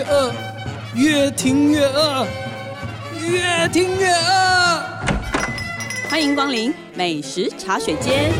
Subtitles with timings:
[0.00, 0.32] 越饿，
[0.96, 2.26] 越听越饿，
[3.20, 4.82] 越听越饿。
[6.08, 8.32] 欢迎光临美食茶水间。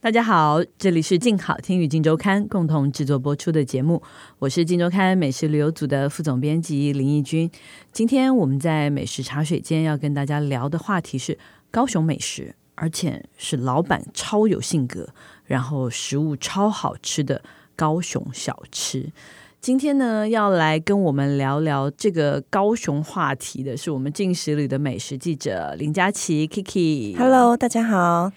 [0.00, 4.02] 大家好，这里是静好听与静周刊共同制作播出的节目，
[4.38, 7.50] 我是静周刊美食旅游组的副总编辑林义君。
[7.90, 11.36] 今天我们在美食茶水间要跟大家聊的话题是
[11.70, 15.08] 高雄美食，而且是老板超有性格，
[15.44, 17.42] 然后食物超好吃的
[17.76, 19.12] 高雄小吃。
[19.60, 27.16] 今天呢，要来跟我们聊聊这个高雄话题的是我们进食里的美食记者林佳琪 Kiki。
[27.18, 28.30] Hello，大家好。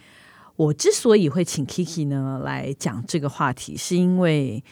[0.56, 4.64] 我之所以会请 Kiki 呢来讲这个话题，是因为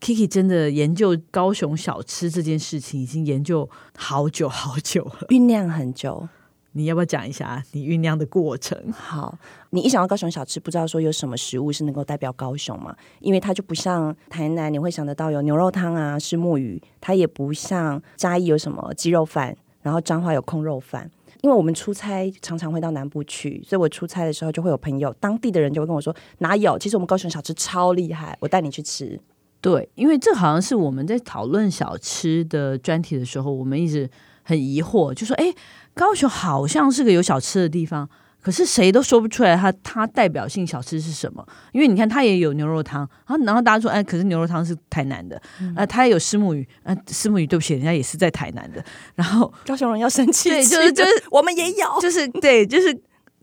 [0.00, 6.28] Kiki 真的研究高雄小吃这件事情已经研究好久好久了，酝酿很久。
[6.78, 8.78] 你要不要讲一下你酝酿的过程？
[8.92, 9.36] 好，
[9.70, 12.94] 你一想到高雄小吃，不知道说有什么食物是能够代表高雄嘛？
[13.18, 21.10] 因为它就不像台南，你会想得到有牛肉汤啊、是木鱼；它也不像嘉义有什么鸡肉饭，然后彰化有空肉饭。
[21.42, 26.78] 因为我们出差常常会到南部去，所以我出差的时候就会有朋友，当地的人就会跟我说：“哪有？
[26.78, 29.18] 其实我们高雄小吃超厉害，我带你去吃。”
[29.60, 34.08] 对，因为这好像是我们在讨论小吃的专题的时候，我们一直
[34.44, 35.52] 很疑惑，就说：“哎，
[35.98, 38.08] 高雄好像是个有小吃的地方。”
[38.40, 41.44] 可是谁都说不出来它，它它代表性小吃是什么？
[41.72, 48.82] 因为你看，它也有牛肉汤，然后然后大家说，哎，可是牛肉汤是台南的，嗯、呃，它也有虱目鱼，呃，虱目鱼对不起，人家也是在台南的。
[49.16, 52.96] 然后高雄人要生气，对，就是就是我们也有，就是对，就是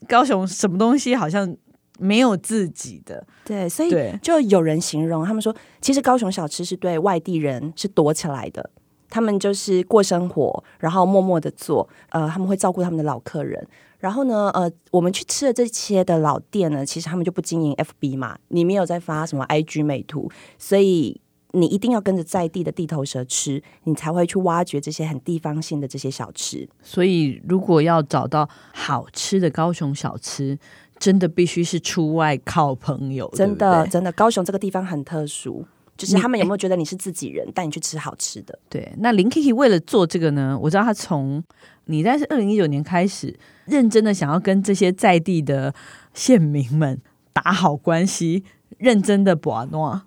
[0.08, 1.56] 高雄什么东西好像
[2.00, 8.72] 没有自己的，对，所以就有人形容他们说，其实高雄小吃是对外地人是躲起来的，
[9.16, 13.66] 他们就是过生活，然后默默的做，呃，他们会照顾他们的老客人。
[13.97, 21.22] 然后呢，呃，我们去吃的这些的老店呢，其实他们就不经营 FB 嘛，你没有在发什么 IG 美图，所以
[21.53, 26.67] 你一定要跟着在地的地头蛇吃，你才会去挖掘这些很地方性的这些小吃。
[26.84, 30.59] 所以，如果要找到好吃的高雄小吃，
[31.00, 33.31] 真的必须是出外靠朋友。
[33.34, 35.66] 真的，真的，高雄这个地方很特殊，
[35.97, 38.57] 就是他们有没有觉得你是自己人，带你去吃好吃的？
[38.69, 38.91] 对。
[38.97, 41.44] 那林 Kiki 为了做这个呢，我知道他从
[41.85, 43.38] 你在是二零一九年开始。
[43.66, 45.73] 认真的想要跟这些在地的
[46.13, 47.01] 县民们
[47.34, 48.44] 打好关系，
[48.78, 50.03] 认真的把诺。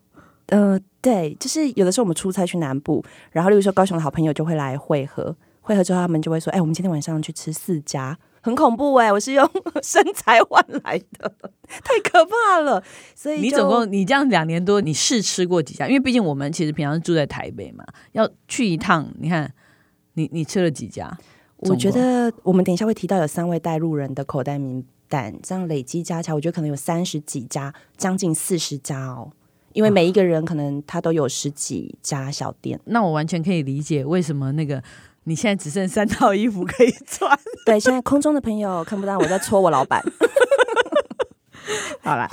[0.47, 9.49] 呃，对，就是有的时候我们出差去南部，然后例如说高雄的好朋友就会来汇合，汇合之后他们就会说：“哎，我们今天晚上去吃四家，很恐怖哎，我是用
[9.83, 11.35] 身材换来的，
[11.85, 12.83] 太可怕了。”
[13.15, 15.87] 所以你总共你这样两年多，你试吃过几家？
[15.87, 19.53] 因为毕竟我们其实平常住在台北嘛，要去一趟，你看
[20.15, 21.17] 你你吃了几家？
[21.59, 29.33] 我觉得我们等一下会提到有三位带路人的口袋名单，这样累积加起来，我觉得可能有三十几家，将近四十家哦。
[29.75, 34.83] 因为每一个人可能他都有十几家小店，那我完全可以理解为什么那个
[35.29, 37.39] 你现在只剩三套衣服可以穿。
[37.67, 40.03] 对，现在空中的朋友看不到我在戳我老板。
[42.01, 42.29] 好了，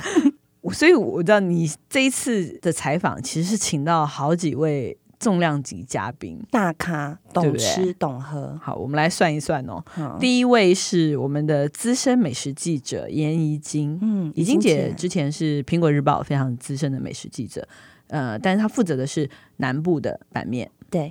[0.72, 4.98] 所以我知道你这一次的采访其实是请到好几位。
[5.18, 8.54] 重量级嘉宾，大咖，懂吃懂喝。
[8.62, 9.82] 好，我们来算一算哦。
[9.96, 17.66] 嗯、第一位是我们的资深美食记者严怡晶，嗯，怡晶姐之前是苹果日报非常资深的美食记者，
[18.08, 20.70] 呃，但是她负责的是南部的版面。
[20.90, 21.10] 对。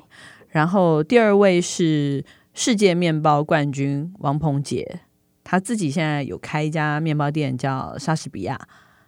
[0.56, 2.24] 然后第二位是
[2.54, 5.02] 世界面包冠军王鹏杰，
[5.44, 8.58] 他自己现在有开一家面包店叫莎士比亚。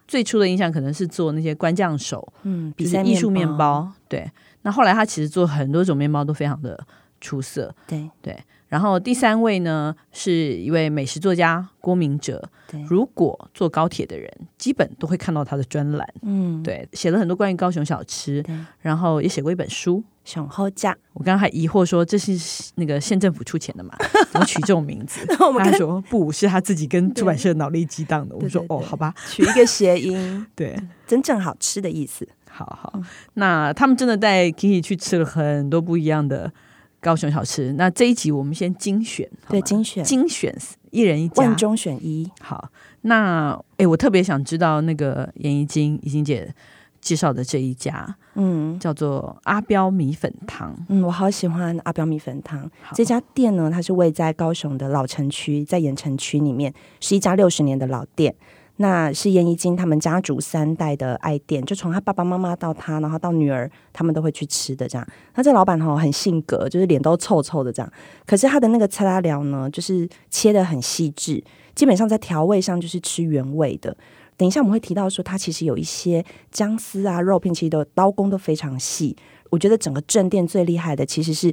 [0.05, 4.29] 最初的印象可能是做那些官将手，嗯，比赛艺术面包，对。
[4.63, 6.85] 那后来他其实做很多种面包都非常的
[7.21, 8.37] 出色，对对。
[8.67, 12.81] 然后第三位呢是一位美食作家郭明哲，对。
[12.89, 18.43] 如果坐高铁的人，基本都会看到他的专栏，嗯，对，写了很多关于高雄小吃，
[18.81, 20.93] 然后也写过一本书《雄厚价》。
[21.13, 23.95] 我刚刚还疑惑说这是那个县政府出钱的嘛？
[24.31, 25.21] 怎么取这种名字？
[25.39, 28.35] 我们他说不是他自己跟出版社脑力激荡的。
[28.35, 32.27] 我说哦，好吧，取一个谐音， 对，真正好吃的意思。
[32.49, 33.01] 好好，
[33.35, 36.51] 那他们真的带 Kiki 去吃了很多不一样的
[36.99, 37.73] 高雄小吃。
[37.73, 40.55] 那这一集我们先精选，对，精选精选，
[40.91, 42.29] 一人一家，万中选一。
[42.41, 42.69] 好，
[43.01, 46.53] 那哎，我特别想知道那个严怡晶怡晶姐
[46.99, 50.75] 介绍的这一家，嗯，叫做阿彪米粉汤。
[50.89, 52.59] 嗯，我好喜欢阿彪米粉汤。
[52.81, 58.35] 好这家店呢，它是位在高雄的老城区，在盐城区里面，是一家六十年的老店。
[58.77, 65.07] 那是颜一金他们家族三代的爱店，就从他爸爸妈妈到他，然后到女儿，他们都会去吃的这样。
[65.35, 67.91] 那这老板吼很性格，就是脸都臭臭的这样。
[68.25, 71.43] 可是他的那个菜拉寮呢，就是切得很细致，
[71.73, 73.97] 基本上在调味上就是吃原味的。
[74.35, 79.17] 等一下我们会提到说，他其实有一些姜丝啊、肉片，其实的刀工都非常细。
[79.49, 81.51] 我觉得整个正店最厉害的，其实是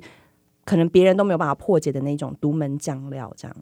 [0.66, 3.56] 可能别人都没有办法破解的那种独门酱料这样。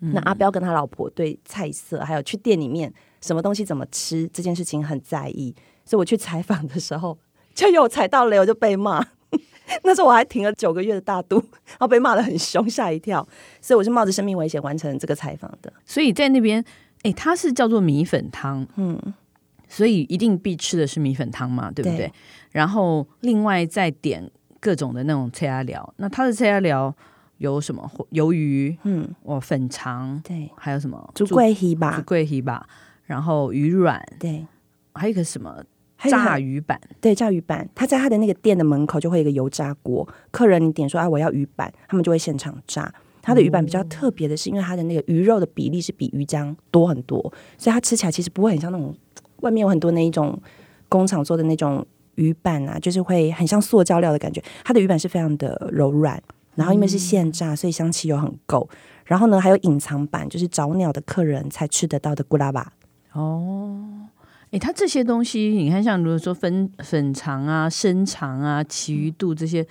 [0.00, 5.54] 嗯、那阿彪跟他老婆对菜色，还有去店里面什么东西怎么吃这件事情很在意，
[5.84, 7.18] 所以我去采访的时候
[7.54, 9.04] 就有踩到雷，我就被骂。
[9.82, 11.36] 那时候我还停了九个月的大肚，
[11.66, 13.26] 然后被骂得很凶，吓一跳。
[13.60, 15.72] 所以我是冒着生命危险完成这个采访的。
[15.84, 16.64] 所以在那边，
[17.02, 18.98] 哎，它是叫做米粉汤，嗯，
[19.68, 21.98] 所以一定必吃的是米粉汤嘛，对不对？
[22.06, 22.12] 对，
[22.52, 26.94] 然后另外再点各种的那种菜仔料，那它的菜仔料。
[27.38, 28.76] 有什么鱿鱼？
[28.84, 31.10] 嗯，哦，粉肠，对，还有什么？
[31.14, 32.68] 竹桂鱼吧，竹桂鱼吧。
[33.04, 34.46] 然后鱼软，对，
[34.92, 35.64] 还有一个什么？
[36.08, 37.68] 炸鱼板，对，炸鱼板。
[37.74, 42.88] 他在他的那个店的门口就会有一个油炸锅，客人你点说啊，我要鱼板，他们就会现场炸。
[43.20, 47.20] 他的鱼板比较特别的是，因为他的那个鱼肉的比例是比鱼浆多很多，
[47.56, 48.94] 所以它吃起来其实不会很像那种
[49.40, 50.40] 外面有很多那一种
[50.88, 51.84] 工厂做的那种
[52.14, 54.40] 鱼板啊，就是会很像塑胶料的感觉。
[54.62, 56.22] 它的鱼板是非常的柔软。
[56.58, 58.68] 然后因为是现炸，所以香气又很够。
[59.04, 62.72] 然后呢，还有隐藏版，就是找鸟的客人才吃得到的古拉巴。
[63.12, 64.08] 哦，
[64.50, 69.64] 哎，它这些东西，你看，像如果说粉粉肠啊、生肠啊、其余度这些，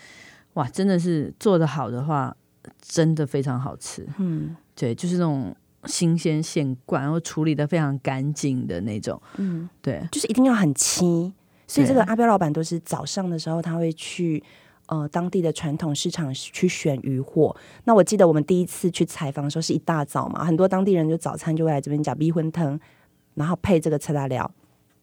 [0.53, 2.33] 哇，真的是做的好的话，
[2.81, 4.07] 真的非常好吃。
[4.17, 5.53] 嗯，对，就是那种
[5.83, 9.21] 新鲜现灌，然后处理的非常干净的那种。
[9.35, 11.33] 嗯，对，就是一定要很轻。
[11.67, 14.41] 所以这个阿彪老板都是早上的时候他会去。
[14.87, 17.55] 呃，当地的传统市场去选鱼货。
[17.83, 22.79] 那我记得我们第一次去采访的时候是一大早嘛，很多当地人就早餐就会来这边讲米粉汤，
[23.35, 24.49] 然后配这个车大料。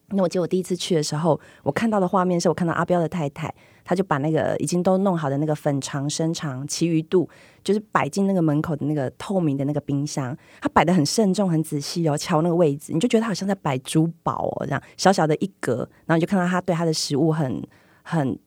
[0.09, 3.53] 那我记得我第一次去的时候，我看到的画面是我看到阿彪的太太，
[3.85, 7.29] 他就把那个已经都弄好的那个粉肠、生肠、旗鱼肚，
[7.63, 17.63] 就是摆进那个门口的那个透明的那个冰箱，他摆得很慎重、很仔细哦，瞧那个位置，你就觉得他好像在摆珠宝哦，这样小小的一格，然后你就看到他对他的食物很
[18.03, 18.39] 很。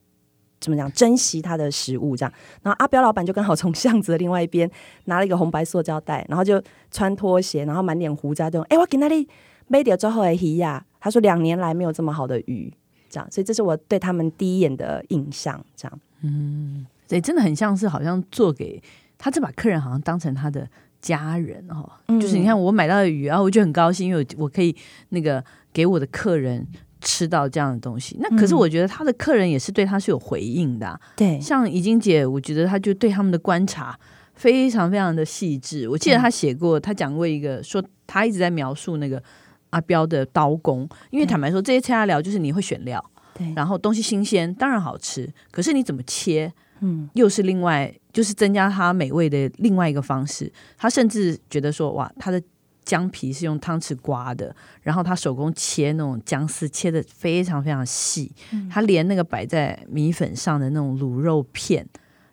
[0.60, 0.90] 怎么讲？
[0.92, 2.32] 珍惜他的食物这样，
[2.62, 4.70] 然后阿彪老板就刚好从巷子的另外一边
[5.04, 8.66] 拿了一个红白塑胶袋，然后就穿拖鞋，然后满脸胡渣，这种。
[8.68, 9.28] 哎，我给那里
[9.68, 10.84] 买点最后的鱼呀。
[11.00, 12.72] 他说两年来没有这么好的鱼，
[13.08, 16.00] 这样，所以这是我对他们第一眼的印象，这样。
[16.22, 18.82] 嗯，所以真的很像是好像做给
[19.16, 20.68] 他，这把客人好像当成他的
[21.00, 21.88] 家人哦。
[22.08, 24.74] 嗯、就是你看我买到的鱼，然后我就很高兴，因为我我可以
[25.10, 26.66] 那个给我的客人。
[27.00, 31.00] 吃到这样的东西，那可是我觉得他的客人也是对他是有回应的啊。
[31.16, 33.98] 对，像怡晶姐，我觉得他就对他们的观察
[34.34, 35.88] 非常非常的细致。
[35.88, 39.22] 我记得他写过，他讲过一个，说他一直在描述那个
[39.70, 43.04] 阿彪的刀工，因为坦白说，这些菜仔料就是你会选料，
[43.34, 45.28] 对，然后东西新鲜，当然好吃。
[45.50, 50.52] 可是你怎么切，嗯，又是另外就是增加它美味的另外一个方式。
[50.76, 52.42] 他甚至觉得说，哇，他的。
[52.88, 58.32] 姜皮是用汤匙刮的，然后他手工切那种姜丝，切的非常非常细。
[58.70, 61.86] 他连那个摆在米粉上的那种卤肉片，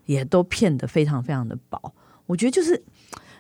[0.05, 1.93] 也都片得非常非常的薄。
[2.25, 2.81] 我觉得就是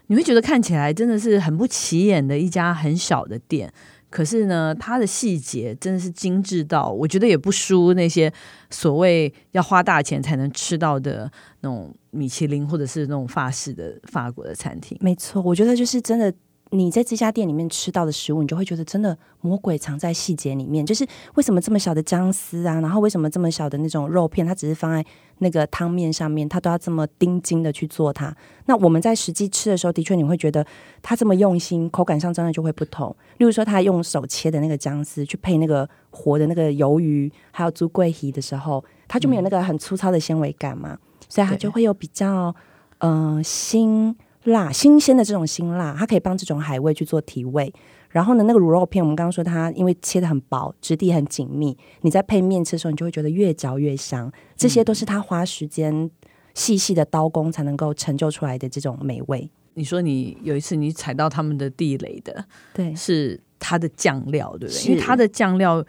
[0.07, 3.71] 你会觉得看起来真的是很不起眼的一家很小的店，
[4.09, 8.29] 可是呢，它的细节真的是精致到，我觉得也不输那些
[8.69, 11.31] 所谓要花大钱才能吃到的
[11.61, 14.97] 那种米其林或者是那种法式的法国的餐厅。
[14.99, 16.33] 没错，我觉得就是真的。
[16.75, 20.85] 你在这家店里面吃到的食物，你就会觉得真的魔鬼藏在细节里面。
[20.85, 21.05] 就是
[21.35, 25.03] 为什么这么小的姜丝啊，然后为什么这么小的那种肉片，它只是放在
[25.39, 28.35] 那个汤面上面，它都要这么盯紧的去做它。
[28.65, 30.65] 那我们在实际吃的时候，的确你会觉得
[31.01, 33.15] 它这么用心，口感上真的就会不同。
[33.37, 40.97] 例如说，他用手切的那个姜丝去配那个活的那个鱿鱼，还有猪桂鱼的时候，它就没有那个很粗糙的纤维感嘛，
[41.29, 42.55] 所以它就会有比较
[42.99, 44.15] 嗯腥。
[44.45, 47.71] 辣新鲜的这种辛辣，它可以帮这种海味去做提味。
[48.09, 54.31] 然后呢，那个卤肉片，我们刚刚说它因为切的很薄，质地很紧密，你在配面吃的时候，你就会觉得越嚼越香。
[54.55, 56.09] 这些都是他花时间
[56.53, 59.49] 细细的刀工才能够成就出来的这种美味。
[59.73, 64.83] 你说你有一次你踩到他们的地雷的，对，是它的酱料，对不对？
[64.85, 65.83] 因为他的酱料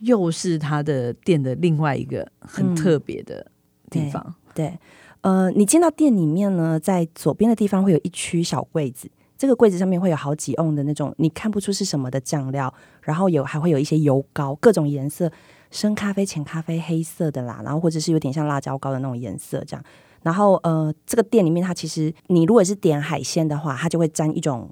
[0.00, 3.46] 又是它的店的另外一个很特别的
[3.88, 4.78] 地方，嗯、对。
[5.20, 12.72] 呃，你进到店里面呢，在左边的地方会有一区小柜子，这个柜子上面会有好几瓮的那种你看不出是什么的酱料，
[13.02, 15.30] 然后有还会有一些油膏，各种颜色，
[15.70, 19.84] 深咖啡、浅咖啡、黑色的啦，然后或者是有点像辣椒膏的那种颜色这样。
[20.22, 24.68] 然后呃，这个店里面它其实你如果是点海鲜的话，它就会沾一种，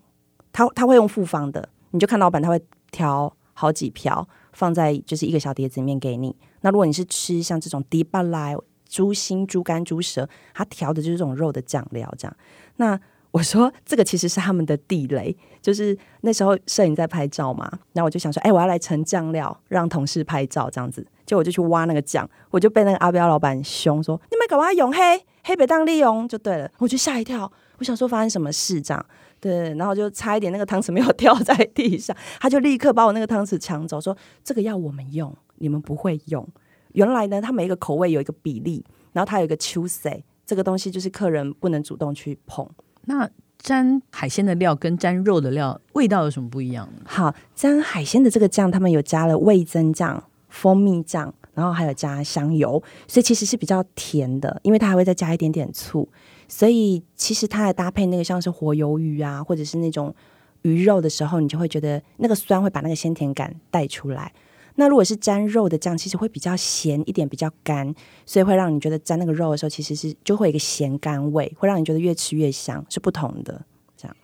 [0.53, 2.61] 它它会用复方的，你就看老板他会。
[2.93, 6.35] 调好几瓢，放在就是一个小碟子里面给你。
[6.63, 8.57] 那如果你是吃像这种迪巴莱
[8.97, 12.35] 猪心、猪肝、猪舌，它调的就是这种肉的酱料，这样。
[12.77, 12.99] 那
[13.31, 21.07] 我说这个其实是他们的地雷，就是那时候摄影在拍照嘛，然后我就想说，哎，我要来盛酱料，让同事拍照这样子。
[21.27, 29.07] 就我就去挖那个酱，我就被那个阿彪老板凶说，你们干嘛用黑黑白当利用就对了，我就吓一跳，我想说发生什么事这样，
[29.39, 36.49] 对，然后就差一点那个汤匙没有 掉在地上，他就立刻把我那个汤匙抢走，说这个要我们用，你们不会用。
[36.97, 40.11] 原来呢，它每一个口味有一个比例，然后它有一个秋色，
[40.47, 42.67] 这个东西就是客人不能主动去碰。
[43.05, 47.03] 那沾海鲜的料跟沾肉的料味道有什么不一样呢？
[47.05, 56.09] 好，沾海鲜的这个酱，他们有加了味增酱、蜂蜜酱，然后还有加香油，所以其实是比较甜的，因为它还会再加一点点醋，
[56.49, 60.15] 所以其实它来搭配那个像是活鱿鱼啊，或者是那种
[60.63, 64.33] 鱼肉的时候，你就会觉得那个酸会把那个鲜甜感带出来。
[64.79, 73.65] 那如果是沾肉的酱，其实会比较咸一点，比较干，所以会让你觉得沾那个肉的时候，其实是就会有一个咸干味，会让你觉得越吃越香，是不同的。
[73.97, 74.17] 这样，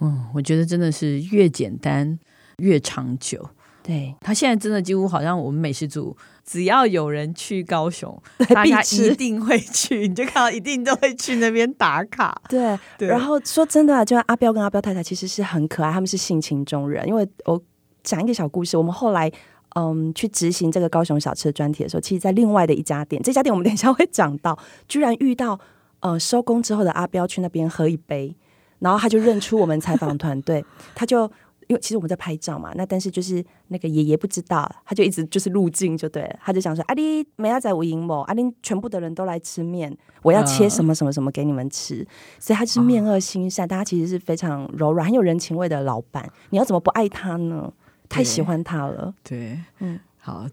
[0.00, 2.18] 嗯，我觉得真的是越简单
[2.56, 3.50] 越长久。
[3.82, 12.40] 对，他现在真的几乎好像我们美食组，只要有人去高雄， 对大家一定会去，你就看到一定都会去那边打卡。
[12.48, 17.06] 对，对然后说真的，就阿彪跟阿彪太太其实是很可爱，他们是性情中人。
[17.06, 17.62] 因为我
[18.02, 19.30] 讲一个小故事，我们后来。
[19.76, 24.58] 嗯，去执行这个高雄小吃的专题的时候，其实，在另外的一家店，这家店我们等一下会讲到，
[24.88, 25.58] 居然遇到
[26.00, 28.34] 呃收工之后的阿彪去那边喝一杯，
[28.80, 31.22] 然后他就认出我们采访团队，他就
[31.68, 42.04] 因为其实我们在拍照嘛，那但是就是那个爷爷不知道，他就一直就是入镜就对了，他就想说阿弟没阿仔无赢某，阿弟全部的人都来吃面，我要切什么什么什么给你们吃，
[42.40, 47.72] 所以他就是面恶心善，大家其实是非常柔软、很有人情味的老板，你要怎么不爱他呢？
[48.10, 50.46] 太喜欢他了，对，嗯，好，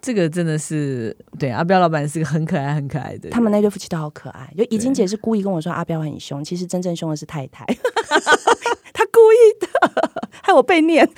[0.00, 3.30] 这个真的是对阿彪老板是个很可爱、很可爱的。
[3.30, 7.64] 他们那对夫妻都好可爱，就怡晶姐是故意跟我说阿彪很凶，其实真正凶的是太太，
[8.92, 9.68] 他故意的，
[10.42, 11.08] 害我被念。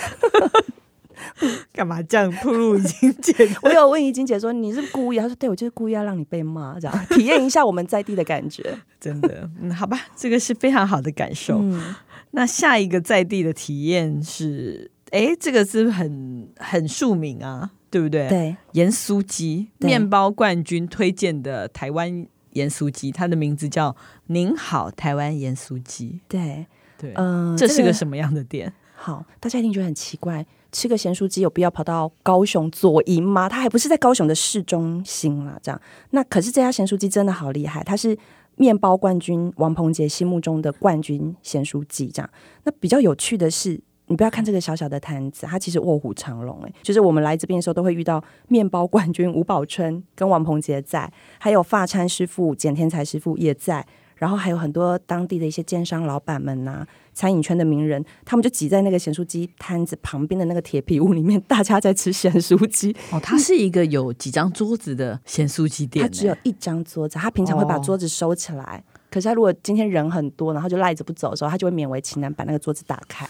[1.72, 3.32] 干嘛这样暴露怡晶姐？
[3.62, 8.76] 我有问怡晶姐说你是故意，她说对，我就是故意要让你被骂，这样体验一下我们在地的感觉。
[9.00, 11.58] 真的，嗯，好吧，这个是非常好的感受。
[11.62, 11.94] 嗯，
[12.32, 14.90] 那下一个在地的体验是。
[15.14, 18.28] 哎，这个是很很庶民啊，对不对？
[18.28, 23.94] 对，盐酥鸡，面包冠军推荐的台湾盐酥鸡，它的名字叫
[24.26, 26.20] “您好台湾盐酥鸡”。
[26.26, 26.66] 对
[26.98, 28.72] 对，嗯、呃，这是个什么样的店？
[28.96, 33.48] 好，大家一定觉得很奇怪，吃个咸酥鸡有必要跑到高雄左营吗？
[33.48, 35.80] 它还不是在高雄的市中心啊，这样。
[36.10, 38.18] 那可是这家咸酥鸡真的好厉害，它是
[38.56, 42.28] 面包冠军王鹏杰心目中的冠军咸酥鸡，这样。
[42.64, 43.80] 那比较有趣的是。
[44.06, 46.60] 你不要看这个小小的摊子，它其实卧虎藏龙。
[46.64, 62.94] 哎，就是我们来这边的时候，都会遇到面包冠军吴宝春跟王鹏杰在，还有发餐师傅简天才师傅也在，然后还有很多当地的一些奸商老板们呐、啊，餐饮圈的名人，他们就挤在那个咸酥鸡摊子旁边的那个铁皮屋里面，大家在吃咸酥鸡。
[63.10, 73.26] 哦，它是一个有几张桌子的咸酥鸡店，它只有一张桌子，他平常会把桌子收起来，哦、可是他如果今天人很多，然后就赖着不走的时候，他就会勉为其难把那个桌子打开。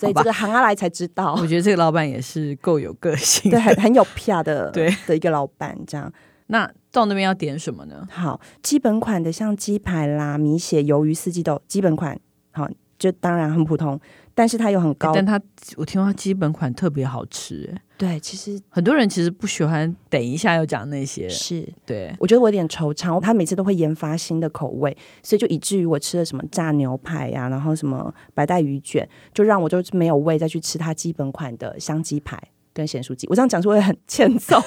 [0.00, 5.76] 所以这个行阿来才知道，我觉得这个老板也是够有个性，对，很很有票的， 对的一个老板。
[5.86, 6.10] 这样，
[6.46, 8.08] 那到那边要点什么呢？
[8.10, 12.18] 好，基本款的像鸡排啦、米血、鱿鱼、四季豆，基本款，
[12.52, 12.66] 好，
[12.98, 14.00] 就当然很普通。
[14.34, 15.38] 但是它又很高，但它
[15.76, 19.94] 我听说它基本款特别好吃，对，其实很多人其实不喜欢。
[20.08, 23.20] 等一下要讲那些，是对，我觉得我有点惆怅。
[23.20, 32.42] 他每次都会研发新的口味，所以就以至于我吃了什么炸牛排呀、啊，然后什么白带鱼卷，就让我就没有胃再去吃它基本款的香鸡排
[32.72, 33.26] 跟咸酥鸡。
[33.28, 34.58] 我这样讲出会很欠揍。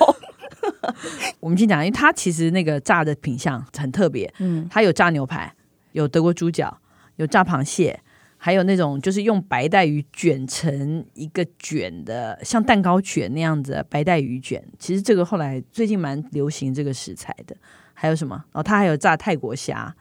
[1.41, 5.51] 我们先讲，因为它其实那个炸的品相很特别，嗯，它有炸牛排，
[5.93, 6.77] 有德国猪脚，
[7.15, 7.99] 有炸螃蟹。
[8.45, 14.61] 还有那种就是用白带鱼卷成一个卷的，像蛋糕卷那样子的白带鱼卷。
[14.77, 17.55] 其实这个后来最近蛮流行这个食材的。
[17.93, 18.43] 还有什么？
[18.51, 19.95] 哦，它还有炸泰国虾，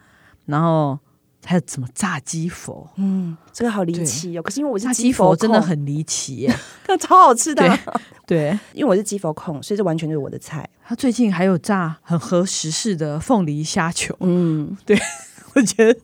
[0.46, 0.98] 然后
[1.44, 2.90] 还有什么炸鸡佛？
[2.96, 4.42] 嗯，这个好离奇哦。
[4.42, 6.50] 可是因为我是炸鸡佛，真的很离奇
[6.98, 7.62] 超好吃的。
[8.26, 10.68] 对，对， 因为我是鸡佛控，所以这完全就是我的菜。
[10.84, 14.16] 他最近还有炸很合时事的凤梨虾球。
[14.18, 14.98] 嗯，对，
[15.54, 16.00] 我觉得。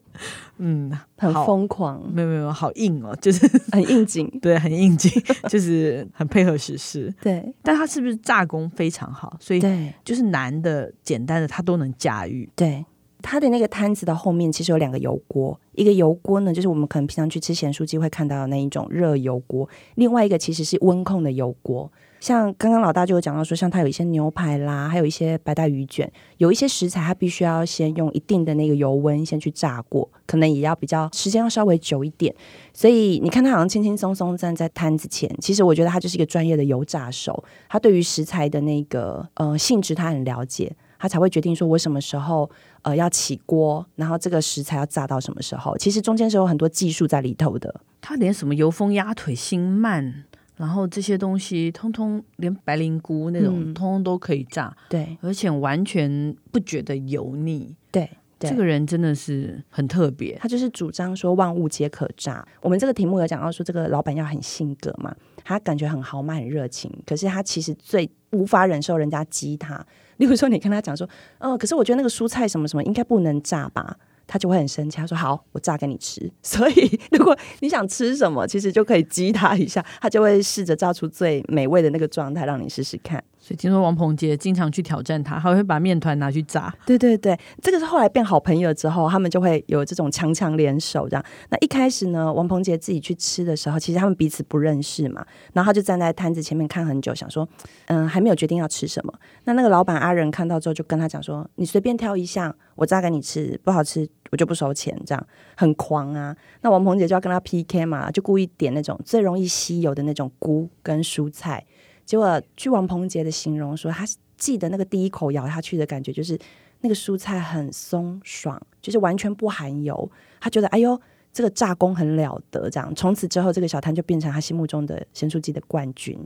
[0.58, 5.10] 嗯，很疯狂，没有没有，好硬哦， 就是很应景， 对，很应景，
[5.48, 7.54] 就是很配合时事，对。
[7.62, 9.36] 但他是不是炸功非常好？
[9.40, 12.48] 所以对，就是难的、简单的，他都能驾驭。
[12.54, 12.84] 对，
[13.22, 21.90] 他的那个摊子的后面其实有两个油锅，一个油锅呢，就是我们可能平常去吃咸酥鸡会看到的那一种热油锅，另外一个其实是温控的油锅。
[22.20, 32.34] 像刚刚老大就有讲到说，像它有一些牛排啦，还有一些白带鱼卷，有一些食材它必须要先用一定的那个油温先去炸过，可能也要比较时间要稍微久一点。
[32.72, 40.74] 所以你看他好像轻轻松松站在摊子前，其实我觉得他就是一个专业的油炸手，他对于食材的那个呃性质他很了解。
[41.00, 42.50] 他才会决定说，我什么时候
[42.82, 45.78] 呃要起锅，然后这个食材要炸到什么时候。
[45.78, 47.72] 其实中间是有很多技术在里头的。
[48.00, 50.12] 他连什么油封鸭腿、心鳗，
[50.58, 54.76] 然后这些东西，通通连白灵菇那种，嗯、通通都可以炸。
[54.90, 57.74] 对，而且完全不觉得油腻。
[57.90, 60.36] 对，对，这个人真的是很特别。
[60.40, 62.46] 他就是主张说万物皆可炸。
[62.60, 69.86] 我们这个题目有讲到说，这个老板要很性格嘛，他感觉很豪迈、很热情，可是他其实最无法忍受人家激他。
[70.16, 73.96] 例如说，你跟他讲说，哦，可是我觉得那个蔬菜什么什么应该不能炸吧？
[74.28, 76.30] 他就会很生气，他说：“好，我炸给你吃。
[76.44, 83.24] ”所以，如果你想吃什么，其实就可以激他一下，他就会试着炸出最美味的那个状态，让你试试看。
[83.40, 86.74] 所以听说王鹏杰经常去挑战他，还会把面团拿去炸。
[86.84, 91.24] 对对对，这个是后来变好朋友之后，他们就会有这种强强联手这样。
[91.50, 97.48] 那一开始呢，王鹏杰自己去吃的时候，其实他们彼此不认识嘛，然后他就站在摊子前面看很久，想说，
[97.86, 99.14] 嗯，还没有决定要吃什么。
[99.44, 105.26] 那那个老板阿仁看到之后，就跟他讲说：“你随便挑一项，我炸给你吃，不好吃我就不收钱。”这样
[105.56, 106.36] 很狂啊。
[106.62, 111.64] 那王鹏杰就要跟他 PK 嘛，就故意点那种最容易吸油的那种菇跟蔬菜。
[112.08, 114.02] 结果据王鹏杰的形容说，他
[114.38, 116.38] 记得那个第一口咬下去的感觉，就是
[116.80, 120.10] 那个蔬菜很松爽，就是完全不含油。
[120.40, 120.98] 他觉得哎呦，
[121.34, 126.18] 这个炸工很了得，这样从此之后，这个小摊就变成他心目中的咸酥鸡的冠军。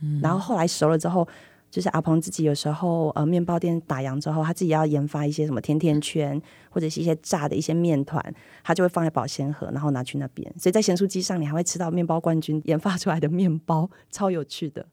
[0.00, 1.28] 嗯，然后后来熟了之后，
[1.70, 8.20] 就是阿鹏自己有时候呃面包店打烊之后，他自己要研发一些什么甜甜圈或者是一些炸的一些面团，
[8.64, 10.52] 他就会放在保鲜盒，然后拿去那边。
[10.58, 14.84] 所以在咸酥鸡上，你还会吃到面包冠军 研发出来的面包，超有趣的。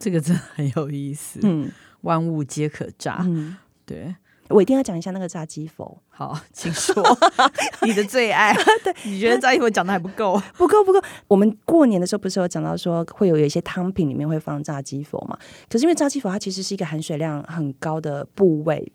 [0.00, 3.54] 这个真的很有意思，嗯，万物皆可炸，嗯，
[3.84, 4.14] 对，
[4.48, 6.94] 我一定要讲一下那个炸鸡佛，好，请说
[7.86, 10.98] 你的最爱， 对，你觉得炸鸡佛讲的还不够， 不够不够。
[11.28, 15.38] 我们过年的时候不是有讲到说会有有一些汤品里面会放炸鸡佛嘛？
[15.68, 18.90] 可是因为炸鸡佛它其实是一个含水量很高的部位，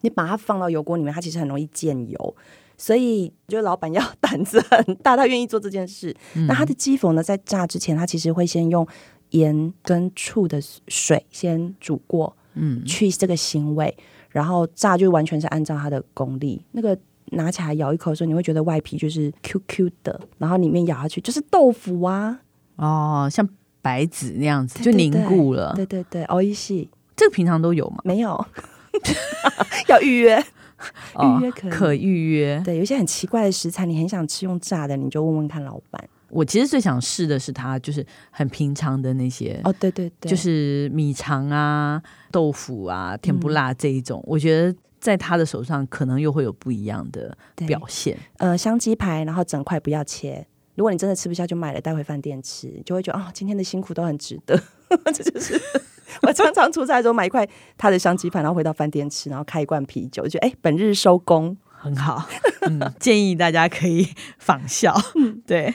[0.00, 2.36] 你把它放到油锅里面，它其实很容易溅油，
[2.78, 6.16] 所以就老板要胆子很大，他愿意做这件事。
[6.34, 8.88] 嗯、那他的鸡佛呢，在炸之前，他其实会先用。
[9.30, 13.96] 盐跟醋的水先煮过，嗯，去这个腥味，
[14.30, 16.64] 然后炸就完全是按照它的功力。
[16.72, 16.98] 那个
[17.32, 22.40] 拿起来咬一口的时候，你会觉得外皮就是 Q Q 的，然后里面咬下去就是豆腐啊，
[22.76, 23.46] 哦，像
[23.82, 25.74] 白纸那样子就凝固了。
[25.76, 27.98] 对对对，熬，一细，这个平常都有吗？
[28.04, 28.46] 没有，
[29.88, 32.60] 要预约，预约可可预约。
[32.64, 36.08] 对，有些很奇怪的食材，你很想吃用炸的，你就问问看老板。
[36.30, 47.36] 我其实最想试的是它，就是很平常的那些哦，对对对，就是米肠啊、豆腐啊、甜不辣这一种，嗯、我觉得在他的手上可能又会有不一样的
[47.66, 48.18] 表现。
[48.36, 50.46] 呃，香鸡排，然后整块不要切。
[50.74, 54.60] 如果你真的吃不下，就买了带回饭店吃，就会觉得哦，今天的辛苦都很值得。
[55.12, 55.60] 这就是
[56.22, 62.28] 我常常出差的时候买一块他的香鸡排，然后回到饭店吃，然后开一罐啤酒，就觉得哎，本日收工很好。
[62.62, 64.94] 嗯，建议大家可以 仿效。
[65.46, 65.74] 对。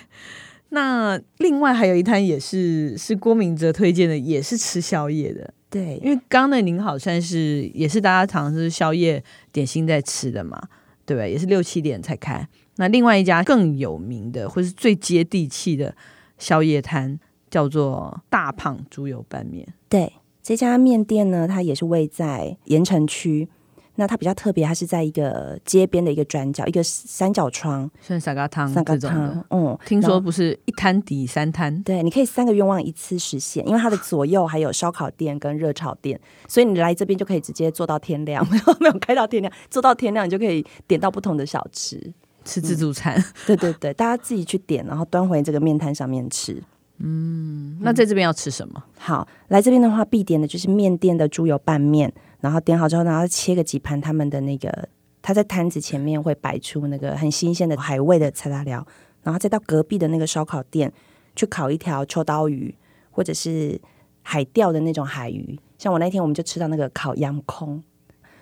[0.74, 5.54] 那另外还有一摊也是是郭明哲推荐的，也是吃宵夜的。
[5.70, 10.60] 对，因为刚刚那您好像是也是大家常常是宵夜点心在吃的嘛，
[11.06, 11.28] 对吧？
[11.28, 12.48] 也是六七点才开。
[12.78, 15.96] 那另外一家更有名的或是最接地气的
[16.40, 17.20] 宵夜摊
[17.52, 19.68] 叫做大胖猪油拌面。
[19.88, 23.48] 对，这家面店呢，它也是位在盐城区。
[23.96, 29.46] 那它比较特别，它是在一个街边的一个转角，一个三角窗，像沙咖汤沙咖汤。
[29.52, 42.12] 嗯，听说不是一摊抵三摊，对，你可以三个愿望一次实现，因为它的左右还有烧烤店跟热炒店，所以你来这边就可以直接做到天亮，没 有没有开到天亮，做到天亮你就可以点到不同的小吃，
[42.44, 43.16] 吃自助餐。
[43.20, 46.62] 嗯、对对对，大家自己去点，然后端回这个面摊上面吃。
[46.98, 48.74] 嗯，那在这边要吃什么？
[48.76, 52.12] 嗯、好，来这边的话必点的就是面店的猪油拌面。
[52.44, 54.90] 然后点好之后，然后切个几盘他们的那个，
[55.22, 58.86] 他在摊子前面会摆出那个很新鲜的海味的菜大料，
[59.22, 60.92] 然后再到隔壁的那个烧烤店
[61.38, 62.76] 去烤一条秋刀鱼，
[63.12, 63.80] 或者是
[64.24, 65.58] 海钓的那种海鱼。
[65.78, 67.82] 像我那天我们就吃到那个烤洋空，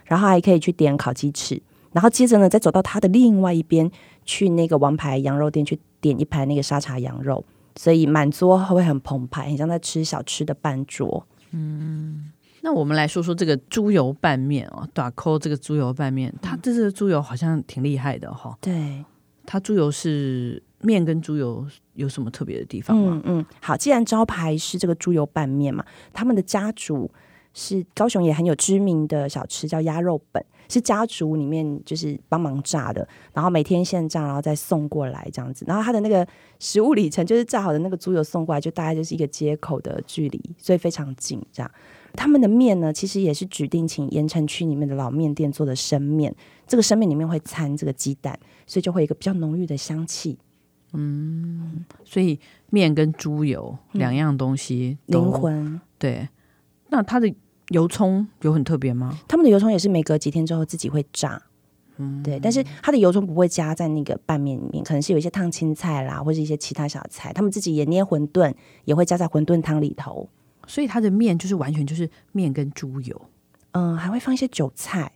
[0.05, 1.61] 然后还可以去点烤鸡翅，
[1.91, 3.87] 然后接着呢再走到他的另外一边
[4.25, 11.27] 去那个王牌羊肉店去点一盘那个沙茶羊肉，所以满桌会很澎湃，很像在吃小吃的半桌。
[11.51, 12.31] 嗯。
[12.61, 18.57] 那我们来说说这个猪油拌面哦，大抠这个猪油拌面，它这个猪油好像挺厉害的哈、哦。
[18.61, 19.03] 对，
[19.45, 23.21] 它猪油是面跟猪油有什么特别的地方吗？
[23.25, 27.09] 嗯嗯，好，既然招牌是这个猪油拌面嘛，他们的家族
[27.53, 35.65] 是高雄也很有知名的小吃，叫鸭肉本，是家族里面就是帮忙炸的，然后每天现炸，然后再送过来这样子。
[35.67, 36.25] 然后它的那个
[36.59, 41.71] 食物里程，就是炸好的那个猪油送过来，就大概就是一个街口的距离，所以非常近这样。
[42.15, 46.35] 他们的面呢，其实也是指定请盐城区里面的老面店做的生面。
[46.67, 50.37] 这个生面里面会掺这个鸡蛋，所以就会有一个比较浓郁的香气。
[50.93, 55.79] 嗯，所以面跟猪油两样东西灵魂。
[55.97, 56.27] 对，
[56.89, 57.33] 那它的
[57.69, 59.17] 油葱有很特别吗？
[59.27, 61.41] 他们的油葱也是每隔几天之后自己会炸。
[61.97, 67.31] 嗯，对，但是它的油葱不会加在那个拌面里面，可能是有一些烫青菜啦，或者一些其他小菜。
[67.31, 68.53] 他们自己也捏馄饨，
[68.85, 70.27] 也会加在馄饨汤里头。
[70.67, 73.21] 所以它的面就是完全就是面跟猪油，
[73.71, 75.11] 嗯，还会放一些韭菜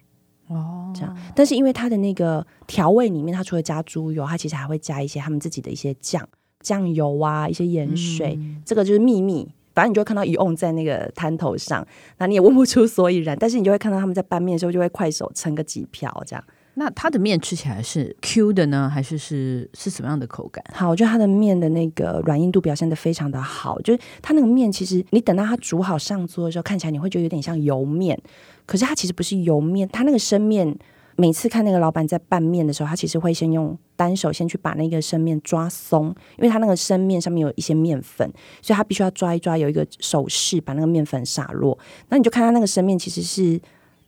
[0.48, 1.16] 哦，这样。
[1.36, 6.28] 但是因为它的那个调味里面，它除了加猪油，它其实还会加一些他们自己的一些酱、
[6.60, 9.48] 酱油啊，一些盐水，嗯、这个就是秘密。
[9.74, 11.86] 反正你就会看到一瓮在那个摊头上，
[12.18, 13.38] 那你也问不出所以然。
[13.38, 16.42] 但是你就会看到他们在拌面的时候，就会快手盛个几瓢这样。
[16.78, 20.64] 那它的面吃起来是 Q 的呢，还是是是什么样的口感？
[20.74, 28.22] 好，我觉得它的面的那个软硬度表现得非常的好，就是它那个面其实你等到它煮好上桌的时候，看起来你会觉得有点像油面，
[28.66, 30.78] 可是它其实不是油面，它那个生面，
[31.16, 36.08] 每次看那个老板在拌面的时候，他其实会先用单手先去把那个生面抓松，
[36.38, 38.30] 因为他那个生面上面有一些面粉，
[38.62, 41.80] 所以他必须要抓一抓，有一个手势把那个面粉洒落。
[42.10, 43.62] 那你就看他那个生面其实是，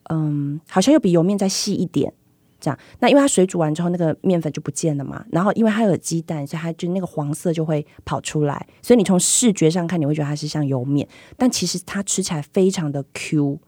[0.10, 2.12] 嗯，好像又比油面再细一点。
[2.60, 5.26] 这样，那因为它水煮完之后，那个面粉就不见了嘛。
[5.32, 8.68] 然后因为它有鸡蛋，所以它就那个黄色就会跑出来。
[8.82, 13.60] 所以你从视觉上看，你会觉得它是像油面，但其实它吃起来非常的 Q。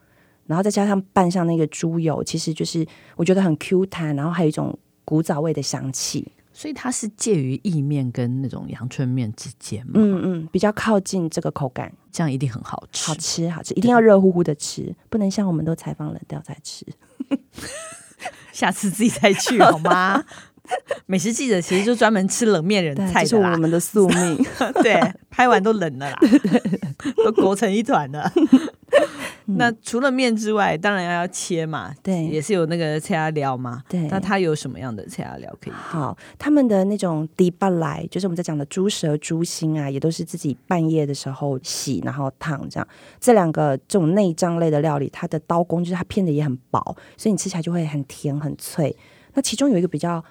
[0.45, 2.83] 然后再加上拌上那个猪油，其实就是
[3.15, 4.75] 我觉得很 Q 弹，然后还有一种
[5.05, 6.27] 古早味的香气。
[6.51, 9.93] 所以它是介于意面跟那种阳春面之间嘛。
[9.93, 16.85] 嗯嗯，比较靠近这个口感，这样一定很好吃，好吃好吃，一定要热乎乎的吃，不能像我们都采访冷掉再吃。
[18.53, 20.23] 下次自己再去好吗？
[21.07, 24.45] 美食记者其实就专门吃冷面人菜的，这是我们的宿命。
[24.83, 26.19] 对，拍完都冷了啦，
[27.25, 28.31] 都裹成一团了。
[29.57, 34.07] 那除了面之外，当然要要切嘛，对，也是有那个切阿料嘛，对。
[34.07, 35.73] 那它有什么样的切阿料可以？
[35.73, 42.87] 好，他们的那种底巴莱，就是我们在讲的猪舌、猪心啊，也都是自己半夜的时候洗，然后烫这样。
[43.19, 46.79] 这两个这种内脏类的料理，它的刀工就是它片的也很薄，
[47.17, 48.95] 所以你吃起来就会很甜很脆。
[49.33, 50.23] 那其中有一个比较，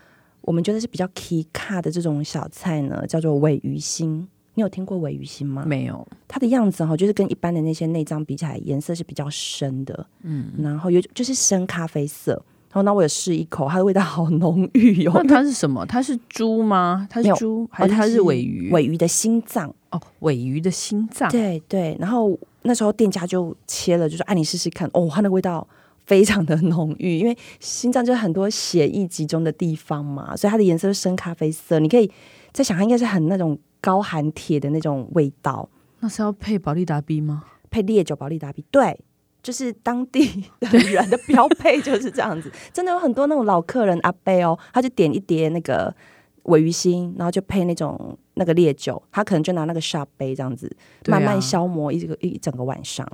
[0.42, 4.28] 我们觉得是比较 key 卡的这种小菜呢，叫做尾鱼心。
[4.58, 5.62] 你有听过尾鱼心吗？
[5.64, 12.32] 没有，它的样子哈，就是跟一般的那些内脏比起来，颜色是比较深的，嗯，然后有就是深咖啡色。
[12.70, 15.12] 然后那我也试一口，它的味道好浓郁哟。
[15.14, 15.86] 那它是什么？
[15.86, 17.06] 它是猪吗？
[17.08, 18.68] 它是猪还是它是尾鱼？
[18.72, 21.30] 尾鱼的心脏哦，尾鱼的心脏。
[21.30, 21.96] 对对。
[22.00, 25.64] 然后那时候店家就切了，就说：“哎，你试试看。”哦，它的味道
[26.04, 31.78] 非常的浓郁，因为心脏就是很多血液集中的地方嘛，所以它的颜色是深咖啡色。
[31.78, 32.10] 你可以
[32.52, 33.56] 再想，它应该是很那种。
[33.88, 35.66] 高含铁的那种味道，
[36.00, 37.42] 那是要配保利达 B 吗？
[37.70, 39.00] 配烈酒保利达 B，对，
[39.42, 42.52] 就是当地的人的标配就是这样子。
[42.70, 45.94] 真的有很多那种老客人阿贝哦，他就点一碟那个
[46.42, 50.70] 尾鱼心，然后就配那种那个烈酒，他可能就拿那个 shot 杯这样子，
[51.06, 53.08] 慢慢消磨一个一整个晚上。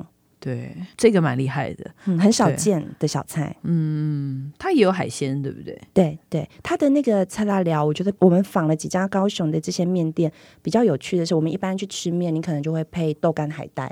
[0.44, 3.56] 对，这个蛮厉害的，嗯，很少见的小菜。
[3.62, 5.80] 嗯，它也有海鲜，对不对？
[5.94, 10.30] 对对，它的那个菜拉寮，我觉得我们访了几家高雄的这些面店，
[10.60, 13.90] 比较有趣的是，我们一般去吃面，你可能就会配豆干、海带、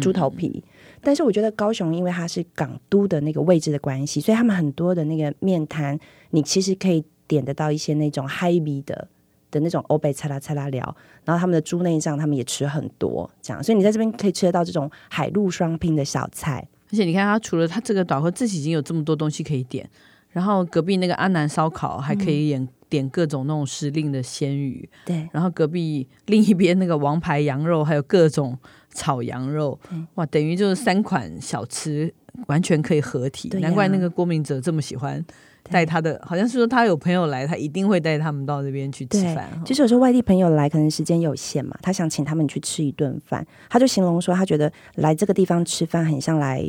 [0.00, 0.64] 猪头皮。
[0.66, 5.96] 嗯、但是我觉得高雄，因为它是港都的那个位置的关系，所以他们很多的那个面摊，
[6.30, 9.06] 你其实可以点得到一些那种嗨米的。
[9.52, 10.82] 的那种欧贝菜啦菜啦聊，
[11.24, 16.66] 然后他们的猪内脏他们也吃很多，这样，所以你在这边可以吃得到这种海陆双拼的小菜。
[16.90, 19.88] 而且你看，他除了他这个岛和自己已经有这么多东西可以点，
[20.30, 28.58] 然后隔壁那个安南烧烤还可以点点各种那种时令的鲜鱼，对、嗯，然后隔壁另一边那个王牌羊肉还有各种
[28.92, 32.12] 炒羊肉，嗯、哇，等于就是三款小吃
[32.46, 35.24] 完全可以合体，啊、难怪那个郭明哲这么喜欢。
[35.72, 39.48] 带他的，好像是说他有朋友来，他一定会带他们到这边去吃饭。
[39.64, 46.62] 就是有时候外地朋友来，可能时间有限嘛，他想请他们去吃一顿饭，他就形容说，他觉得来这个地方吃饭很像来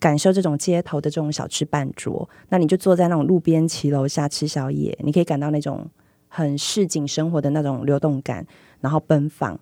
[0.00, 2.28] 感受这种街头的这种小吃办桌。
[2.48, 5.86] 那你就坐在那种路边骑楼下吃宵夜，你可以感到那种
[6.28, 8.46] 很市井生活的那种流动感，
[8.80, 9.60] 然后奔放。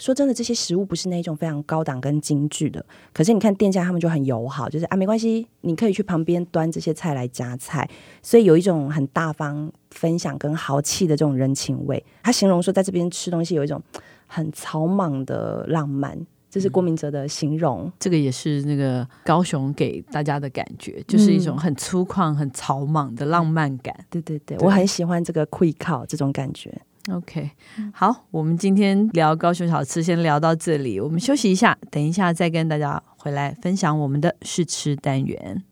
[0.00, 7.88] 说真的，这些食物不是那种非常高档跟精致的，可是你看店家他们就很友好，就是啊没关系，你可以去旁边端这些菜来夹菜，
[8.22, 12.02] 所以有一种很大方分享跟豪气的这种人情味。
[12.22, 13.80] 他形容说，在这边吃东西有一种
[14.26, 16.18] 很草莽的浪漫。
[16.52, 23.94] 这是郭明哲的形容，嗯，这个也是那个高雄给大家的感觉，就是一种很粗犷、很草莽的浪漫感。
[24.10, 26.76] 对对对，对我很喜欢这个跪靠这种感觉。
[27.08, 27.50] OK，
[27.94, 35.64] 好，我们今天聊高雄小吃，先聊到这里，我们休息一下，等一下再跟大家回来分享我们的试吃单元。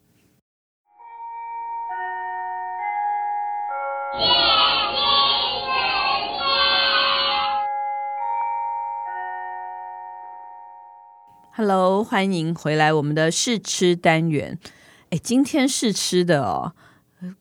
[11.55, 14.59] Hello，欢迎回来我们的试吃单元。
[15.11, 16.73] 哎，今天试吃的哦，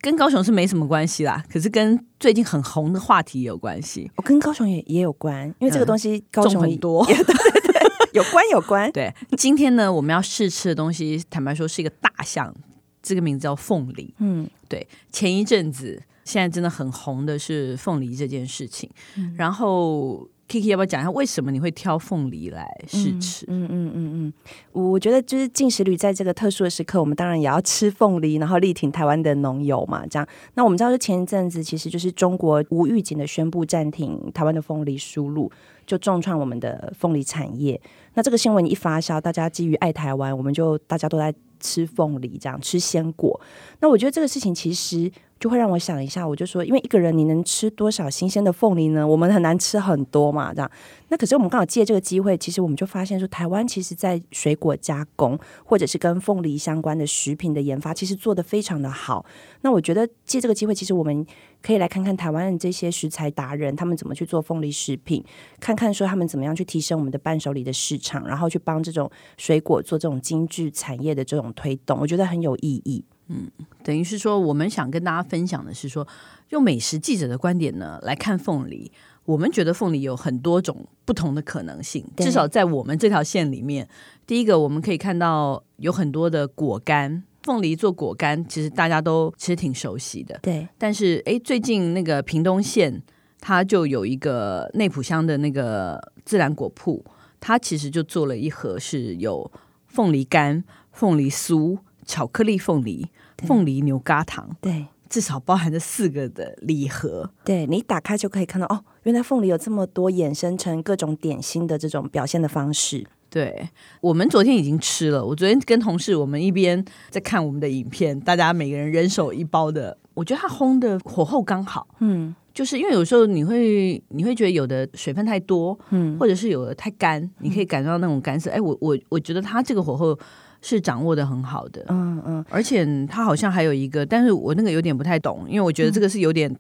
[0.02, 4.10] 跟高雄是没什么关系啦，可是跟最近很红的话题有关系。
[4.16, 8.92] 我、哦、跟高雄也也有关，因为这个东西高雄、嗯、很多， 对对对，有关有关。
[8.92, 12.54] 对，今天呢，我们要试吃的东西，坦白说是一个大象，
[13.02, 14.14] 这个名字叫凤梨。
[14.20, 20.28] 嗯，对，前一阵子现在真的很红的是凤梨这件事情，嗯、然后。
[20.48, 23.46] Kiki 要不要讲一下为什么你会挑凤梨来试吃？
[23.50, 24.34] 嗯嗯嗯嗯，
[24.72, 30.08] 我觉得就是进食旅在这个特殊的时刻，我们当然也要吃凤梨，然后力挺台湾的农友嘛。
[30.08, 35.52] 这样，那我们知道，就前一阵子其实就是中国无预警的宣布暂停台湾的凤梨输入，
[35.86, 37.80] 就重创我们的凤梨产业。
[38.14, 43.40] 那这个新闻一发酵，大家基于爱台湾，我们就大家都在吃凤梨，这样吃鲜果。
[43.82, 45.12] 那我觉得这个事情其实。
[45.40, 49.08] 就会让我想一下，我就说，因为一个人你能吃多少新鲜的凤梨呢？
[49.08, 50.72] 我们很难吃很多嘛，这样。
[51.10, 59.26] 那可是我们刚好借这个机会，其实我们就发现说，台湾其实在水果加工或者是跟凤梨相关的食品的研发，其实做得非常的好。
[59.62, 61.26] 那我觉得借这个机会，其实我们
[61.62, 65.24] 可以来看看台湾的这些食材达人，他们怎么去做凤梨食品，
[65.60, 73.06] 看看说他们怎么样去提升我们的伴手礼的市场，然后去帮这种水果做这种精致产业的这种推动，我觉得很有意义。
[73.30, 73.50] 嗯，
[73.84, 76.08] 等于是说，我们想跟大家分享的是说，
[76.50, 78.90] 用美食记者的观点呢来看凤梨，
[79.26, 82.06] 我们觉得凤梨有很多种不同的可能性。
[82.16, 83.88] 至少在我们这条线里面，
[84.26, 90.40] 第一个我们可以看到有很多的果干，凤梨做果干，其实大家都其实挺熟悉的。
[90.42, 93.04] 对，但是哎，最近那个屏东县，
[93.42, 97.04] 它就有一个内埔乡的那个自然果铺，
[97.42, 99.52] 它其实就做了一盒是有
[99.86, 100.64] 凤梨干、
[100.94, 101.78] 凤梨酥。
[102.08, 103.06] 巧克力凤梨、
[103.46, 107.30] 凤梨牛轧糖，对，至少包含这四个的礼盒。
[107.44, 113.06] 对，你打开就可以看到哦，原来凤梨有这么多衍生成各种点心的这种表现的方式。
[113.30, 121.86] 对，我们昨天已经吃了，我昨天跟同事我们一边在看我们的影片，大家每个人人手一包的，我觉得它烘的火候刚好。
[122.00, 128.50] 嗯，就是因为有时候你会你会觉得有的水分太多，嗯，或者是有的太干，你可以感受到那种干涩。
[128.50, 130.18] 哎，我我我觉得它这个火候。
[130.62, 136.54] 是掌握的很好的，嗯嗯，而且他好像还有一个，但是我那个有点不太懂，因为我觉得这个是有点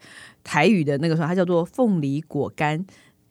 [0.43, 2.85] 台语的那个时候，它叫做凤梨果干。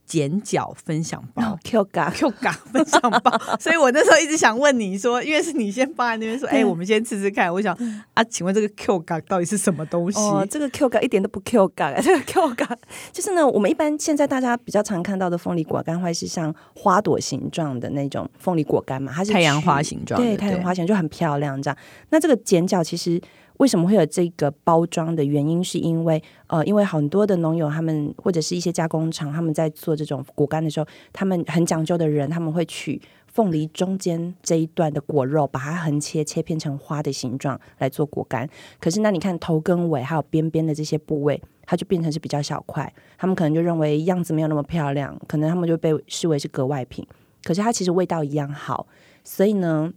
[0.07, 7.53] 剪角分享包，Q 嘎 Q 嘎分享包， 所以我那时候一直想问你说，因为是你先放在那边说，哎、欸，我们先吃吃看。
[7.53, 7.77] 我想
[8.15, 10.19] 啊，请问这个 Q 嘎到底是什么东西？
[10.21, 12.77] 哦，这个 Q 嘎一点都不 Q 嘎， 这个 Q 嘎
[13.13, 21.77] 就是呢，我们一般现在大家比较常看到的凤梨果干，会是像花朵形状的那种凤梨果干嘛，它是太阳花形状，对，太阳花形就很漂亮这样。
[22.11, 23.21] 那这个剪角其实。
[23.59, 25.63] 为什么会有这个包装的原因？
[25.63, 38.49] 是因为呃，因为很多的农友他们或者是一些加工厂，他们在做这种果干的时候，他们很讲究的人，他们会取凤梨中间这一段的果肉，把它横切，切片成花的形状来做果干。
[38.79, 47.07] 可是那你看头跟尾还有边边的这些部位，它就变成是比较小块，他们可能就认为样子没有那么漂亮，可能他们就被视为是格外品。
[47.43, 48.87] 可是它其实味道一样好，
[49.25, 49.93] 所以呢。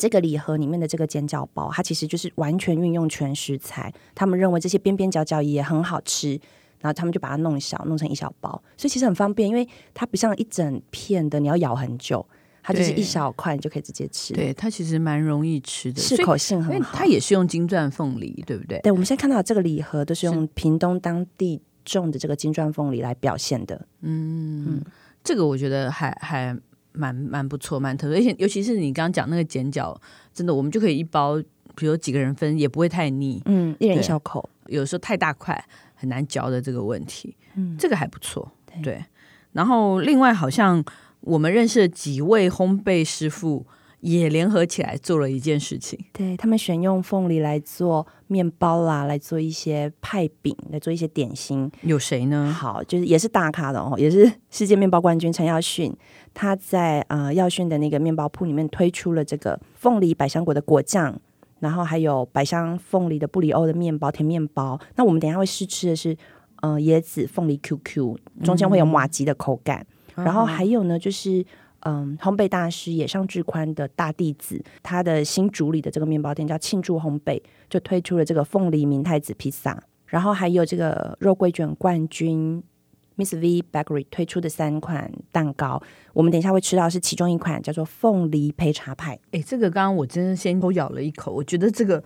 [0.00, 3.92] 这个礼盒里面的这个剪角包，它其实就是完全运用全食材。
[4.14, 6.30] 他们认为这些边边角角也很好吃，
[6.80, 12.26] 然后他们就把它弄小，弄成一小包，所以其实很方便，因为它不像一整片的，你要咬很久，
[12.62, 14.32] 它就是一小块，你就可以直接吃。
[14.32, 16.96] 对，它其实蛮容易吃的，适口性很好。
[16.96, 18.80] 它也是用金钻凤梨，对不对？
[18.80, 23.86] 对，我们现在看到这个礼盒都是用屏东当地种的这个金钻凤梨来表现的。
[24.00, 24.84] 嗯嗯，
[25.22, 26.58] 这个我觉得还还。
[26.92, 29.98] 蛮蛮不错，蛮特别，而且尤其是你刚刚讲那个剪角，
[30.32, 31.42] 真的，我们就可以一包，
[31.74, 33.42] 比如几个人分，也不会太腻。
[33.46, 34.48] 嗯，一人一小口。
[34.66, 38.50] 有时候太大块很难嚼的这个问题，嗯，这个还不错。
[38.82, 39.04] 对。
[39.52, 40.84] 然后另外好像
[41.22, 43.66] 我们认识的几位烘焙师傅
[44.00, 45.98] 也联合起来做了一件事情。
[46.12, 51.70] 对，他们选用凤梨来做面包啦，来做一些派饼，来做一些点心。
[51.82, 52.50] 有谁呢？
[52.50, 55.94] 好，就是也是大咖的哦，也是世界面包冠军陈耀迅。
[56.32, 61.20] 他在呃耀迅的那个面包铺里面推出了这个凤梨百香果的果酱，
[61.58, 64.80] 然后还有百香凤梨的布里欧的面包甜面包。
[64.96, 66.16] 那我们等一下会试吃的是
[66.62, 69.86] 呃椰子凤梨 QQ，中间会有马吉的口感。
[70.14, 71.44] 嗯、然后还有呢，就是。
[71.80, 82.62] 嗯，烘焙大师野上智宽的大弟子，他的新主理的这个面包店叫庆祝烘焙，就推出了这个凤梨明太子披萨，然后还有这个肉桂卷冠军
[83.16, 89.18] Miss V Bakery 推出的三款蛋糕，我们等一下会吃到是其中一款叫做凤梨焙茶派。
[89.32, 92.02] 哎，这个刚刚我真的先偷咬了一口，我觉得这个。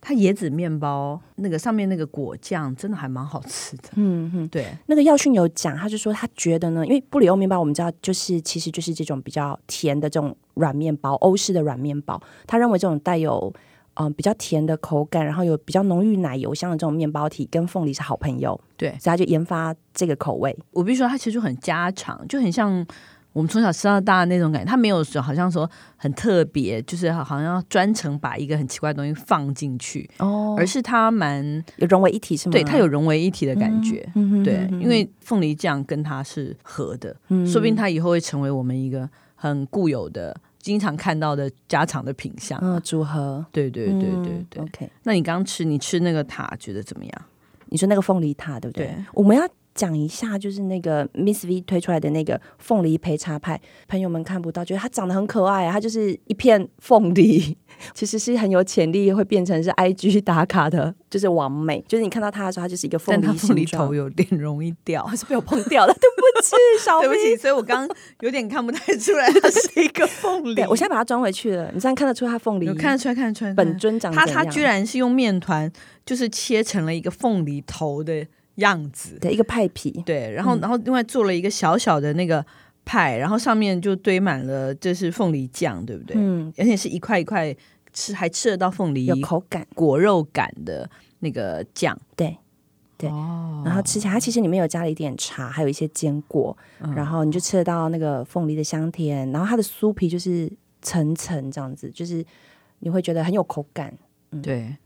[0.00, 4.66] 它椰子面包那个上面那个果酱真的还蛮好吃的，嗯嗯，对。
[4.86, 12.20] 那个耀训有讲，他就说他觉得呢，因为布里欧面包我们知道就是其实就是这种比较甜的这种软面包，欧式的软面包。
[12.46, 13.52] 他认为这种带有
[13.94, 20.56] 嗯、呃、比较甜的口感，然后有比较浓郁奶油香的这种面包体跟凤梨是好朋友，对，所以他就研发这个口味。
[20.72, 22.86] 我必须说，它其实就很家常，就很像。
[23.32, 31.44] 我们从小吃到大的那种感觉，它没有说好像说很特别，就是好像要专程把一个很奇怪的东西放进去，哦，而是它蛮
[31.76, 32.52] 有融为一体，是吗？
[32.52, 44.62] 对，它有融为一体的感觉，嗯、对，因为凤梨酱跟它是合的，嗯，说不定它以后会成为我们一个很固有的、经常看到的家常的品项，嗯，组合，对对对对对。
[44.62, 47.22] OK，那你刚吃，你吃那个塔觉得怎么样？
[47.66, 48.86] 你说那个凤梨塔对不对？
[48.86, 49.48] 对，我们要。
[49.74, 57.56] 讲一下，就是那个 Miss V 推出来的那个凤梨培茶派，朋友们看不到，觉得它长得很可爱啊，它就是一片凤梨，
[57.94, 61.82] 其实是很有潜力会变成是 IG 打卡的，就是完美。
[61.88, 67.88] 就是你看到它的时候，它就是一个凤梨，但它凤梨头有点容易掉，还 是被我碰掉了，对不起， 小对不起，所以我刚
[68.20, 70.54] 有点看不太出来它是一个凤梨。
[70.56, 75.70] 对，我现在把它装回去了，你这样看得出它凤梨，看得出来，看得出来，本尊长它它居然是用面团，
[76.04, 78.26] 就是切成了一个凤梨头的。
[78.64, 79.18] 样子。
[79.20, 82.44] 对，一个派皮，对，然后、嗯、然后另外做了一个小小的那个
[82.84, 86.16] 派，然后上面就堆满了这是凤梨酱，对不对？
[86.18, 87.54] 嗯，而且是一块一块
[87.92, 90.88] 吃，还吃得到凤梨有口感、果肉感的
[91.20, 92.36] 那个酱，对
[92.96, 93.62] 对、哦。
[93.64, 100.50] 然后吃起来，它其实里面有加了一点茶，还有一些坚果、嗯，然后你就吃得到那个凤梨的香甜，然后它的酥皮就是
[100.82, 102.24] 层层这样子，就是
[102.78, 103.92] 你会觉得很有口感，
[104.32, 104.76] 嗯、对。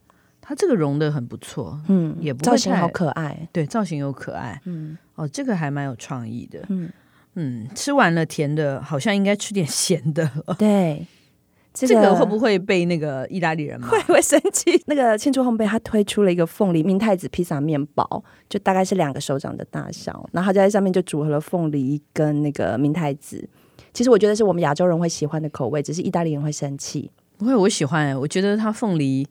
[0.47, 6.91] 它这个融的很不错，嗯，也不造型好可爱，对，造型又可爱，嗯，哦，这个还蛮有创意的，嗯
[7.37, 11.07] 嗯，吃完了甜的，好像应该吃点咸的， 对，
[11.73, 14.71] 这个、这个会不会被那个意大利人会会生气？
[14.85, 23.49] 那个庆祝烘焙，他推出了一个凤梨明太子披萨面包，就大概是两个手掌的大小，然后他就在上面就组合了凤梨跟那个明太子。
[23.95, 27.11] 其实我觉得是我们亚洲人会喜欢的口味，只是意大利人会生气。
[27.39, 29.27] 不会，我喜欢，我觉得它凤梨。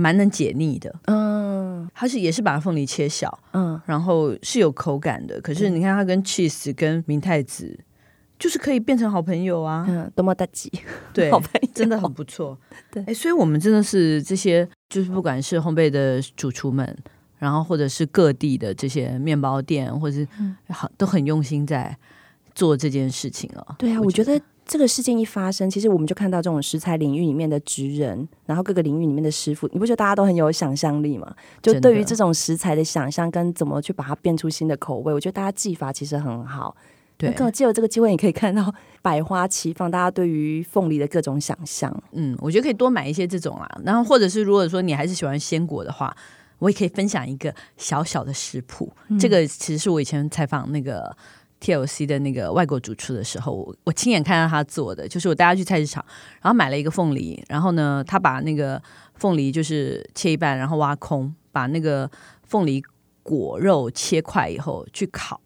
[0.00, 5.40] 蛮能解腻的，嗯，它是也是把凤梨切小，嗯，然后是有口感的。
[5.40, 7.76] 可是你看它跟 cheese 跟明太子，
[8.38, 10.70] 就是可以变成好朋友啊，嗯，多么大吉，
[11.12, 11.68] 对， 好朋友。
[11.74, 12.56] 真的很不错，
[12.92, 16.96] 对，哎，所以我们真的是这些，就是不管是烘焙的主厨们，
[17.38, 20.28] 然后或者是各地的这些面包店，或者是
[20.68, 21.96] 好、嗯、都很用心在
[22.54, 23.74] 做这件事情哦。
[23.76, 24.40] 对啊，我觉得。
[24.68, 31.34] 这个事件一发生，其实我们就看到这种食材领域里面的职人，然后各个领域里面的师傅，你不觉得大家都很有想象力吗？
[31.62, 36.76] 就对于这种食材的想象跟怎么去把它变出新的口味，我觉得大家技法其实很好。
[37.16, 41.90] 对，更借由这个机会，你可以看到百花齐放，大家对于凤梨的各种想象。
[42.12, 46.14] 嗯，我觉得可以多买一些这种啊，然后或者是如果说你还是喜欢鲜果的话，
[46.58, 48.92] 我也可以分享一个小小的食谱。
[49.08, 51.16] 嗯、这个其实是我以前采访那个。
[51.60, 56.04] TLC 的那个外国主厨的时候，我我亲眼看到他做的，就是我带他去菜市场，
[56.40, 58.80] 然后买了一个凤梨，然后呢，他把那个
[59.14, 62.10] 凤梨就是切一半，然后挖空，把那个
[62.44, 62.82] 凤梨
[63.22, 65.40] 果肉切块以后去烤。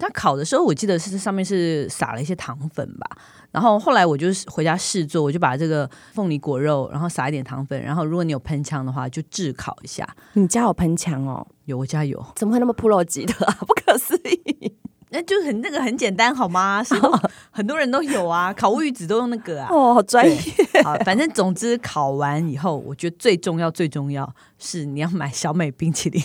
[0.00, 3.10] 他烤的时候，我记得是上面是撒了一些糖粉吧。
[3.50, 10.08] 然后后来我就回家试做，我就把这个凤梨果肉，然后撒一点糖粉，然后如果你有喷枪的话，就炙烤一下。
[10.34, 11.44] 你家有喷枪哦？
[11.64, 12.24] 有，我家有。
[12.36, 13.56] 怎么会那么 pro 级的啊？
[13.66, 14.72] 不可思议！
[15.10, 16.82] 那就很那个很简单好吗？
[16.84, 16.94] 是
[17.50, 19.68] 很多人都有啊，烤乌鱼子都用那个啊。
[19.70, 20.38] 哦，好专业。
[20.84, 26.22] 好，反正总之烤完以后，我觉得最重要最重要是你要买小美冰淇淋，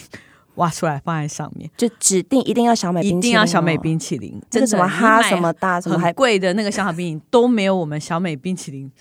[0.55, 4.41] 挖出来放在上面，就指定一定要小美冰淇淋，哦，一定要小美冰淇淋。
[4.49, 8.91] 这个什么哈什么大什么还贵的那个小美冰淇淋都没有我们小美冰淇淋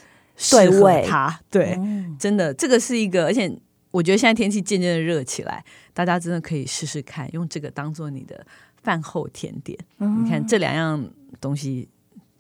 [0.51, 1.05] 对味。
[1.09, 3.53] 它对，嗯，真的这个是一个，而且
[3.90, 8.47] 我觉得现在天气渐渐的热起来，大家真的可以试试看，用这个当做你的。
[8.83, 11.05] 饭后甜点，嗯、你看这两样
[11.41, 11.89] 东西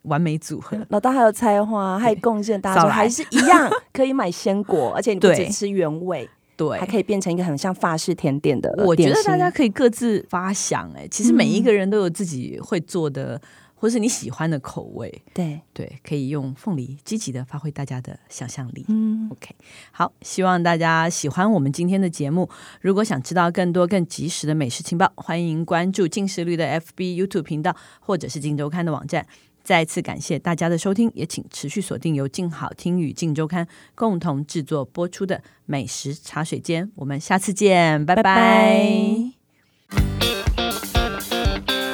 [0.02, 0.76] 完美组合。
[0.88, 6.28] 老大还有才华，还有贡献，大家还是一样可以买鲜果，而且你不只吃原味。
[6.54, 8.70] 对，还可以变成一个很像法式甜点的。
[8.84, 13.40] 我觉得大家可以各自发想，哎，其实每一个人都有自己会做的，嗯、
[13.82, 15.22] 或是你喜欢的口味。
[15.34, 18.84] 对对，可以用凤梨积极的发挥大家的想象力。
[18.86, 19.52] 嗯，OK，
[19.90, 22.48] 好，希望大家喜欢我们今天的节目。
[22.80, 29.26] 如果想知道更多更及时的美食情报，欢迎关注镜食率的 FB、YouTube 频道，或者是镜周刊的网站。
[29.64, 33.66] 再次感谢大家的收听，也请持续锁定由静好听与静周刊
[33.96, 36.88] 共同制作播出的美食茶水间。
[36.94, 38.22] 我们下次见，拜拜。
[38.22, 39.32] 拜拜。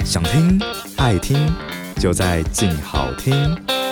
[0.05, 0.59] 想听
[0.97, 1.37] 爱听，
[1.99, 3.88] 就在静好听。